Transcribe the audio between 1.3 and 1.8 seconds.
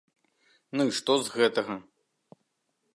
гэтага!